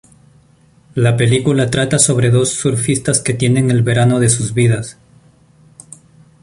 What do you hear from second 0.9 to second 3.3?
La película trata sobre dos surfistas